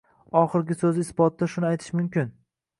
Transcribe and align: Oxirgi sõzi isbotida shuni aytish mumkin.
Oxirgi 0.39 0.77
sõzi 0.79 1.05
isbotida 1.05 1.51
shuni 1.53 1.71
aytish 1.73 1.95
mumkin. 2.01 2.37